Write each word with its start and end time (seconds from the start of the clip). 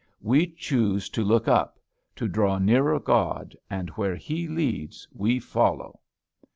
We 0.23 0.47
choose 0.47 1.09
to 1.09 1.23
look 1.23 1.47
up; 1.47 1.77
to 2.15 2.27
draw 2.27 2.57
nearer 2.57 2.99
God; 2.99 3.55
and 3.69 3.91
where 3.91 4.15
He 4.15 4.47
leads 4.47 5.07
we 5.13 5.39
follow." 5.39 5.99